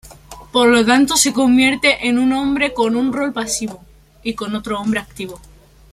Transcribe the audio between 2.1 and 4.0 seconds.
una mujer con un rol pasivo.